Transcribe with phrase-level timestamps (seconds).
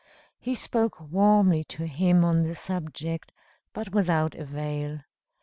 [0.39, 3.31] He spoke warmly to him on the subject,
[3.71, 5.01] but without avail.